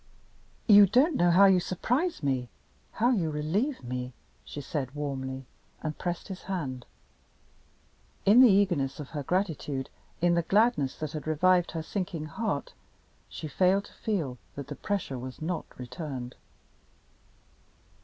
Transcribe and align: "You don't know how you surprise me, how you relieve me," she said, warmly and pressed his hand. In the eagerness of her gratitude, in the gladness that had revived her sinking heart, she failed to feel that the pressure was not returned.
"You 0.65 0.87
don't 0.87 1.15
know 1.15 1.29
how 1.29 1.45
you 1.45 1.59
surprise 1.59 2.23
me, 2.23 2.49
how 2.93 3.11
you 3.11 3.29
relieve 3.29 3.83
me," 3.83 4.13
she 4.43 4.59
said, 4.59 4.95
warmly 4.95 5.45
and 5.83 5.95
pressed 5.95 6.27
his 6.27 6.41
hand. 6.41 6.87
In 8.25 8.41
the 8.41 8.49
eagerness 8.49 8.99
of 8.99 9.09
her 9.11 9.21
gratitude, 9.21 9.91
in 10.19 10.33
the 10.33 10.41
gladness 10.41 10.95
that 10.95 11.11
had 11.11 11.27
revived 11.27 11.73
her 11.73 11.83
sinking 11.83 12.25
heart, 12.25 12.73
she 13.29 13.47
failed 13.47 13.85
to 13.85 13.93
feel 13.93 14.39
that 14.55 14.69
the 14.69 14.75
pressure 14.75 15.19
was 15.19 15.39
not 15.39 15.65
returned. 15.77 16.33